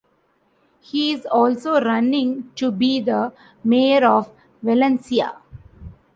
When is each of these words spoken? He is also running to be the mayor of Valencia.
He 0.79 1.13
is 1.13 1.27
also 1.27 1.79
running 1.79 2.51
to 2.55 2.71
be 2.71 3.01
the 3.01 3.31
mayor 3.63 4.03
of 4.03 4.31
Valencia. 4.63 5.35